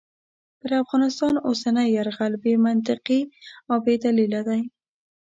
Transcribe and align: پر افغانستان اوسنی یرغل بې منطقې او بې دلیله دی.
پر 0.59 0.71
افغانستان 0.83 1.33
اوسنی 1.47 1.85
یرغل 1.97 2.33
بې 2.43 2.53
منطقې 2.65 3.21
او 3.69 3.75
بې 3.85 3.95
دلیله 4.05 4.41
دی. 4.47 4.61